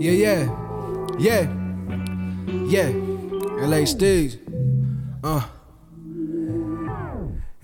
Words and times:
Yeah, 0.00 0.12
yeah, 0.12 1.18
yeah, 1.18 1.40
yeah. 2.66 2.88
LA 3.66 3.82
Steez. 3.82 4.38
Uh. 5.24 5.44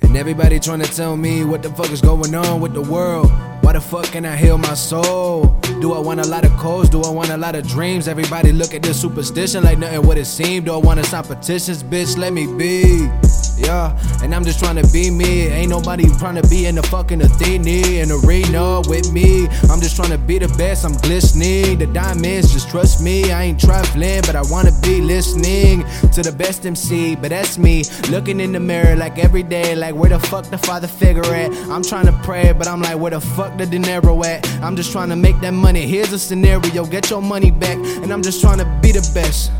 And 0.03 0.17
everybody 0.17 0.59
trying 0.59 0.81
to 0.81 0.93
tell 0.93 1.17
me 1.17 1.45
what 1.45 1.63
the 1.63 1.71
fuck 1.71 1.91
is 1.93 2.01
going 2.01 2.35
on 2.35 2.61
with 2.61 2.75
the 2.75 2.83
world. 2.83 3.31
Why 3.63 3.75
the 3.75 3.81
fuck 3.81 4.07
can 4.07 4.27
I 4.27 4.35
heal 4.35 4.59
my 4.59 4.75
soul? 4.75 5.61
Do 5.81 5.93
I 5.93 6.01
want 6.01 6.19
a 6.19 6.27
lot 6.27 6.45
of 6.45 6.51
calls? 6.57 6.89
Do 6.89 7.03
I 7.03 7.11
want 7.11 7.31
a 7.31 7.37
lot 7.37 7.55
of 7.55 7.69
dreams? 7.69 8.09
Everybody 8.09 8.51
look 8.51 8.75
at 8.75 8.83
this 8.83 9.01
superstition 9.01 9.63
like 9.63 9.79
nothing 9.79 10.05
what 10.05 10.19
it 10.19 10.25
seemed. 10.25 10.67
Do 10.67 10.75
I 10.75 10.79
want 10.79 10.99
to 10.99 11.07
sign 11.07 11.23
petitions? 11.23 11.85
Bitch, 11.85 12.19
let 12.19 12.33
me 12.33 12.47
be. 12.59 13.09
Yeah, 13.57 13.97
and 14.23 14.35
I'm 14.35 14.45
just 14.45 14.59
trying 14.59 14.77
to 14.77 14.93
be 14.93 15.11
me. 15.11 15.47
Ain't 15.47 15.71
nobody 15.71 16.05
trying 16.19 16.35
to 16.41 16.49
be 16.49 16.67
in 16.67 16.75
the 16.75 16.83
fucking 16.83 17.23
Athene 17.23 17.67
in 17.67 18.11
arena 18.11 18.83
with 18.89 19.13
me. 19.13 19.47
I'm 19.71 19.81
just 19.81 19.95
trying 19.97 20.11
to 20.11 20.19
be 20.19 20.39
the 20.39 20.49
best. 20.59 20.85
I'm 20.85 20.95
glistening. 20.95 21.79
The 21.79 21.87
diamonds, 21.87 22.53
just 22.53 22.69
trust 22.69 23.03
me. 23.03 23.31
I 23.31 23.45
ain't 23.45 23.61
trifling, 23.61 24.23
but 24.23 24.35
I 24.35 24.43
wanna 24.51 24.73
be 24.83 25.01
listening 25.01 25.85
to 26.13 26.23
the 26.23 26.33
best 26.37 26.67
MC. 26.67 27.15
But 27.15 27.31
that's 27.31 27.57
me 27.57 27.85
looking 28.11 28.41
in 28.41 28.53
the 28.53 28.61
mirror 28.61 28.97
like 28.97 29.19
every 29.19 29.43
day, 29.43 29.77
like 29.77 29.95
where 29.95 30.11
the 30.11 30.19
fuck 30.19 30.47
the 30.47 30.59
father 30.59 30.89
figure 30.89 31.25
at? 31.25 31.53
I'm 31.69 31.83
trying 31.83 32.07
to 32.07 32.21
pray, 32.25 32.53
but 32.53 32.67
I'm 32.67 32.83
like, 32.83 32.99
where 32.99 33.13
the 33.13 33.21
fuck 33.21 33.57
the 33.57 33.67
dinero 33.67 34.23
at? 34.25 34.49
I'm 34.63 34.75
just 34.75 34.91
trying 34.91 35.11
to 35.11 35.17
make 35.17 35.39
that 35.41 35.55
money. 35.55 35.87
Here's 35.87 36.13
a 36.13 36.19
scenario, 36.19 36.85
get 36.87 37.09
your 37.11 37.23
money 37.23 37.51
back, 37.51 37.77
and 37.77 38.13
I'm 38.13 38.23
just 38.23 38.41
trying 38.41 38.59
to 38.59 38.81
be 38.83 38.91
the 38.91 39.09
best. 39.15 39.53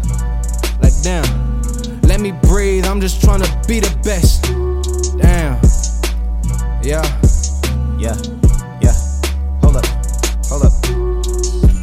Like 0.83 0.93
damn. 1.03 1.54
Let 2.07 2.21
me 2.21 2.33
breathe, 2.33 2.87
I'm 2.87 3.01
just 3.01 3.21
trying 3.23 3.43
to 3.43 3.63
be 3.67 3.81
the 3.81 3.95
best. 4.05 4.45
Damn. 5.19 5.61
Yeah. 6.83 7.03
Yeah, 7.99 8.15
yeah. 8.83 8.93
Hold 9.63 9.77
up, 9.77 9.87
hold 10.47 10.65
up. 10.65 10.73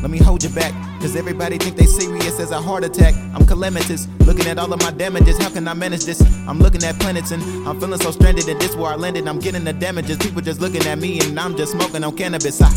Let 0.01 0.11
me 0.11 0.19
hold 0.19 0.43
you 0.43 0.49
back. 0.49 0.73
Cause 1.01 1.15
everybody 1.15 1.57
think 1.57 1.77
they 1.77 1.87
serious 1.87 2.39
as 2.39 2.51
a 2.51 2.61
heart 2.61 2.83
attack. 2.83 3.15
I'm 3.33 3.45
calamitous, 3.47 4.07
looking 4.19 4.45
at 4.45 4.59
all 4.59 4.71
of 4.71 4.79
my 4.81 4.91
damages. 4.91 5.39
How 5.39 5.49
can 5.49 5.67
I 5.67 5.73
manage 5.73 6.05
this? 6.05 6.21
I'm 6.47 6.59
looking 6.59 6.83
at 6.83 6.99
planets 6.99 7.31
and 7.31 7.41
I'm 7.67 7.79
feeling 7.79 7.99
so 7.99 8.11
stranded. 8.11 8.47
And 8.47 8.61
this 8.61 8.75
where 8.75 8.91
I 8.91 8.95
landed. 8.95 9.27
I'm 9.27 9.39
getting 9.39 9.63
the 9.63 9.73
damages. 9.73 10.17
People 10.17 10.41
just 10.41 10.61
looking 10.61 10.85
at 10.85 10.99
me 10.99 11.19
and 11.21 11.39
I'm 11.39 11.57
just 11.57 11.71
smoking 11.71 12.03
on 12.03 12.15
cannabis. 12.15 12.61
I 12.61 12.69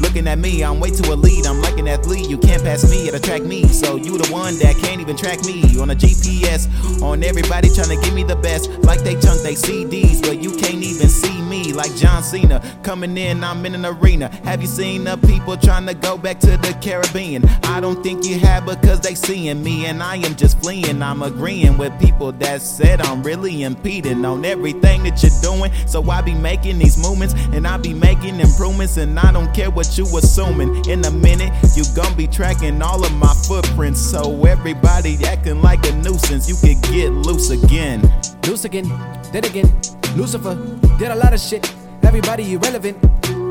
Looking 0.00 0.26
at 0.28 0.38
me, 0.38 0.64
I'm 0.64 0.80
way 0.80 0.90
too 0.90 1.12
elite. 1.12 1.46
I'm 1.46 1.60
like 1.60 1.78
an 1.78 1.88
athlete. 1.88 2.28
You 2.28 2.38
can't 2.38 2.62
pass 2.62 2.88
me, 2.90 3.08
it'll 3.08 3.20
track 3.20 3.42
me. 3.42 3.66
So 3.68 3.96
you 3.96 4.18
the 4.18 4.32
one 4.32 4.58
that 4.58 4.76
can't 4.76 5.00
even 5.00 5.16
track 5.16 5.44
me 5.44 5.62
on 5.78 5.90
a 5.90 5.94
GPS. 5.94 7.02
On 7.02 7.22
everybody 7.22 7.68
trying 7.68 7.96
to 7.96 8.04
give 8.04 8.14
me 8.14 8.22
the 8.22 8.36
best. 8.36 8.70
Like 8.82 9.00
they 9.00 9.14
chunk 9.14 9.42
they 9.42 9.54
CDs, 9.54 10.20
but 10.22 10.38
you 10.38 10.50
can't 10.50 10.82
even 10.82 11.08
see 11.08 11.42
me. 11.42 11.72
Like 11.72 11.94
John 11.96 12.22
Cena 12.22 12.62
coming 12.82 13.16
in, 13.16 13.44
I'm 13.44 13.64
in 13.66 13.74
an 13.74 13.86
arena. 13.86 14.28
Have 14.44 14.60
you 14.60 14.68
seen 14.68 15.04
the 15.04 15.16
people 15.16 15.56
trying 15.56 15.86
to 15.86 15.94
go 15.94 16.16
back 16.16 16.40
to 16.40 16.56
the 16.56 16.76
Caribbean? 16.82 17.44
I 17.64 17.80
don't 17.80 18.02
think 18.02 18.24
you 18.24 18.38
have 18.40 18.66
because 18.66 19.00
they 19.00 19.14
seeing 19.14 19.62
me 19.62 19.86
and 19.86 20.02
I 20.02 20.16
am 20.16 20.34
just 20.34 20.58
fleeing. 20.60 21.02
I'm 21.02 21.22
agreeing 21.22 21.78
with 21.78 21.98
people 22.00 22.32
that 22.32 22.62
said 22.62 23.00
I'm 23.00 23.22
really 23.22 23.62
impeding 23.62 24.24
on 24.24 24.44
everything 24.44 25.04
that 25.04 25.22
you're 25.22 25.40
doing. 25.42 25.72
So 25.86 26.08
I 26.10 26.20
be 26.20 26.34
making 26.34 26.78
these 26.78 26.98
movements 26.98 27.34
and 27.52 27.66
I 27.66 27.76
be 27.76 27.94
making 27.94 28.40
improvements 28.40 28.96
and 28.96 29.18
I 29.18 29.32
don't 29.32 29.52
care 29.54 29.70
what 29.70 29.83
what 29.84 29.98
you 29.98 30.18
assuming. 30.18 30.84
In 30.88 31.04
a 31.04 31.10
minute, 31.10 31.52
you 31.76 31.84
gon' 31.94 32.14
be 32.16 32.26
tracking 32.26 32.80
all 32.82 33.04
of 33.04 33.12
my 33.14 33.32
footprints. 33.46 34.00
So 34.00 34.44
everybody 34.44 35.18
acting 35.24 35.60
like 35.62 35.86
a 35.86 35.92
nuisance, 35.96 36.48
you 36.48 36.56
could 36.56 36.82
get 36.90 37.10
loose 37.10 37.50
again. 37.50 38.00
Loose 38.46 38.64
again, 38.64 38.88
dead 39.32 39.44
again. 39.46 39.70
Lucifer 40.16 40.54
did 40.98 41.10
a 41.10 41.14
lot 41.14 41.32
of 41.34 41.40
shit. 41.40 41.74
Everybody 42.02 42.52
irrelevant, 42.54 43.02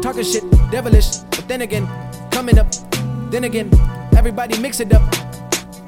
talking 0.01 0.23
shit, 0.23 0.43
devilish. 0.71 1.17
But 1.31 1.47
then 1.47 1.61
again, 1.61 1.87
coming 2.31 2.57
up. 2.57 2.67
Then 3.29 3.43
again, 3.45 3.69
everybody 4.15 4.57
mix 4.59 4.79
it 4.79 4.93
up. 4.93 5.01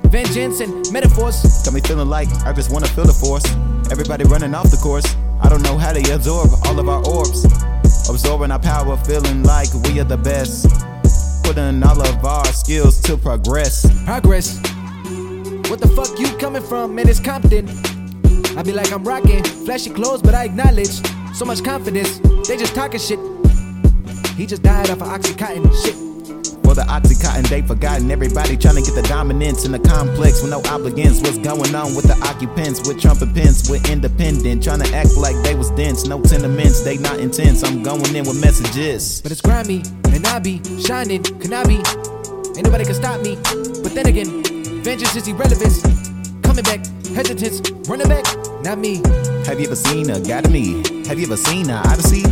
Vengeance 0.07 0.59
and 0.61 0.91
metaphors. 0.91 1.63
Got 1.63 1.73
me 1.73 1.81
feeling 1.81 2.09
like 2.09 2.29
I 2.45 2.53
just 2.53 2.72
wanna 2.72 2.88
feel 2.88 3.06
the 3.06 3.13
force. 3.13 3.45
Everybody 3.91 4.25
running 4.25 4.53
off 4.53 4.72
the 4.72 4.77
course. 4.77 5.06
I 5.41 5.50
don't 5.50 5.63
know 5.63 5.77
how 5.77 5.94
they 5.94 6.03
absorb 6.12 6.50
all 6.66 6.79
of 6.79 6.89
our 6.89 7.06
orbs. 7.07 7.45
Absorbing 8.07 8.51
our 8.51 8.59
power, 8.59 8.95
feeling 8.97 9.43
like 9.43 9.73
we 9.85 9.99
are 9.99 10.03
the 10.03 10.17
best. 10.17 10.67
Putting 11.43 11.81
all 11.83 11.99
of 12.01 12.23
our 12.23 12.45
skills 12.45 13.01
to 13.01 13.17
progress. 13.17 13.85
Progress. 14.05 14.57
What 15.69 15.81
the 15.81 15.91
fuck 15.95 16.19
you 16.19 16.27
coming 16.38 16.61
from, 16.61 16.95
man? 16.95 17.09
It's 17.09 17.19
Compton. 17.19 17.67
I 18.57 18.63
be 18.63 18.73
like 18.73 18.91
I'm 18.91 19.03
rocking 19.03 19.44
flashy 19.44 19.89
clothes, 19.89 20.21
but 20.21 20.35
I 20.35 20.45
acknowledge 20.45 21.01
so 21.33 21.45
much 21.45 21.63
confidence. 21.63 22.19
They 22.47 22.57
just 22.57 22.75
talking 22.75 22.99
shit. 22.99 23.19
He 24.38 24.45
just 24.45 24.61
died 24.61 24.89
off 24.91 25.01
of 25.01 25.07
Oxycontin 25.07 25.73
shit. 25.83 26.14
For 26.25 26.74
the 26.74 26.81
Oxycontin, 26.90 27.47
they 27.50 27.62
forgotten 27.62 28.09
everybody 28.09 28.58
trying 28.58 28.75
to 28.75 28.81
get 28.81 28.96
the 28.96 29.03
dominance 29.03 29.63
in 29.63 29.72
the 29.72 29.80
complex 29.80 30.41
with 30.41 30.50
no 30.50 30.59
obligance. 30.74 31.22
What's 31.22 31.38
going 31.38 31.75
on 31.75 31.94
with 31.94 32.06
the 32.06 32.18
occupants, 32.25 32.88
with 32.88 33.00
trumpet 33.00 33.34
pins, 33.36 33.69
with 33.69 33.88
independent, 33.90 34.63
trying 34.63 34.81
to 34.81 34.90
act 34.96 35.16
like 35.18 35.36
they 35.44 35.53
was 35.53 35.69
dense. 35.72 36.06
No 36.08 36.22
tenements, 36.22 36.81
they 36.81 36.97
not 36.97 37.19
intense. 37.19 37.63
I'm 37.63 37.84
going 37.84 38.16
in 38.16 38.25
with 38.25 38.41
messages. 38.41 39.22
But 39.22 39.31
it's 39.31 39.41
grimy, 39.41 39.84
and 40.09 40.25
I 40.25 40.40
be 40.40 40.62
shining, 40.81 41.22
can 41.22 41.53
I 41.53 41.63
be? 41.63 41.78
Ain't 42.57 42.63
nobody 42.63 42.86
can 42.86 42.96
stop 42.96 43.22
me. 43.22 43.36
But 43.84 43.94
then 43.94 44.07
again, 44.07 44.42
vengeance 44.81 45.16
is 45.16 45.28
irrelevance. 45.28 45.84
Coming 46.42 46.63
back, 46.63 46.81
hesitance, 47.13 47.62
running 47.88 48.09
back, 48.09 48.25
not 48.63 48.80
me. 48.80 49.03
Have 49.46 49.59
you 49.59 49.68
ever 49.68 49.75
seen 49.75 50.09
a 50.09 50.19
guy 50.19 50.42
to 50.42 50.50
me? 50.50 50.81
Have 51.06 51.19
you 51.19 51.28
ever 51.28 51.38
seen 51.38 51.69
a 51.69 51.75
Odyssey? 51.86 52.25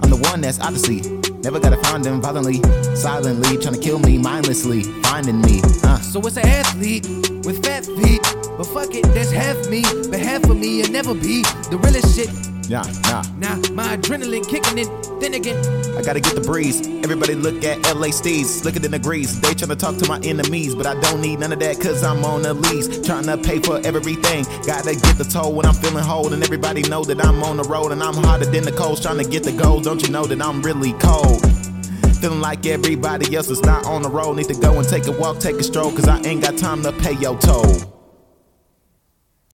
I'm 0.00 0.08
the 0.08 0.20
one 0.30 0.40
that's 0.40 0.60
Odyssey. 0.60 1.23
Never 1.44 1.60
gotta 1.60 1.76
find 1.76 2.02
them 2.02 2.22
violently, 2.22 2.62
silently, 2.96 3.58
trying 3.58 3.74
to 3.74 3.80
kill 3.80 3.98
me 3.98 4.16
mindlessly, 4.16 4.82
finding 5.02 5.42
me. 5.42 5.60
Uh. 5.82 5.98
So 5.98 6.18
it's 6.20 6.38
an 6.38 6.48
athlete 6.48 7.06
with 7.44 7.62
fat 7.62 7.84
feet, 7.84 8.22
but 8.56 8.64
fuck 8.64 8.94
it, 8.94 9.04
that's 9.12 9.30
half 9.30 9.68
me, 9.68 9.82
but 10.08 10.20
half 10.20 10.44
of 10.44 10.56
me, 10.56 10.80
and 10.80 10.90
never 10.90 11.12
be 11.12 11.42
the 11.68 11.78
realest 11.82 12.16
shit. 12.16 12.43
Nah, 12.68 12.82
nah. 13.10 13.22
Nah, 13.38 13.56
my 13.72 13.96
adrenaline 13.96 14.48
kicking 14.48 14.78
in. 14.78 14.88
Then 15.20 15.34
again, 15.34 15.58
I 15.96 16.02
gotta 16.02 16.20
get 16.20 16.34
the 16.34 16.40
breeze. 16.40 16.86
Everybody 17.04 17.34
look 17.34 17.62
at 17.62 17.78
LA 17.94 18.08
Steez, 18.08 18.64
look 18.64 18.76
at 18.76 18.82
the 18.82 18.88
degrees. 18.88 19.40
They 19.40 19.54
tryna 19.54 19.78
talk 19.78 19.96
to 19.98 20.08
my 20.08 20.18
enemies, 20.20 20.74
but 20.74 20.86
I 20.86 20.98
don't 21.00 21.20
need 21.20 21.40
none 21.40 21.52
of 21.52 21.58
that 21.60 21.78
cause 21.80 22.02
I'm 22.02 22.24
on 22.24 22.42
the 22.42 22.54
lease. 22.54 22.88
Tryna 22.88 23.44
pay 23.44 23.58
for 23.60 23.78
everything. 23.86 24.44
Gotta 24.66 24.94
get 24.94 25.18
the 25.18 25.24
toll 25.24 25.52
when 25.52 25.66
I'm 25.66 25.74
feeling 25.74 26.04
whole, 26.04 26.32
and 26.32 26.42
everybody 26.42 26.82
know 26.82 27.04
that 27.04 27.24
I'm 27.24 27.42
on 27.42 27.58
the 27.58 27.64
road 27.64 27.92
and 27.92 28.02
I'm 28.02 28.14
hotter 28.14 28.46
than 28.46 28.64
the 28.64 28.72
coals. 28.72 29.00
Tryna 29.00 29.30
get 29.30 29.44
the 29.44 29.52
gold, 29.52 29.84
don't 29.84 30.02
you 30.02 30.08
know 30.08 30.24
that 30.26 30.40
I'm 30.40 30.62
really 30.62 30.92
cold? 30.94 31.42
Feeling 32.20 32.40
like 32.40 32.64
everybody 32.64 33.36
else 33.36 33.50
is 33.50 33.60
not 33.62 33.84
on 33.84 34.02
the 34.02 34.08
road. 34.08 34.36
Need 34.36 34.48
to 34.48 34.54
go 34.54 34.78
and 34.78 34.88
take 34.88 35.06
a 35.06 35.12
walk, 35.12 35.38
take 35.38 35.56
a 35.56 35.62
stroll, 35.62 35.90
cause 35.90 36.08
I 36.08 36.20
ain't 36.22 36.40
got 36.40 36.56
time 36.56 36.82
to 36.84 36.92
pay 36.92 37.12
your 37.18 37.38
toll. 37.38 37.93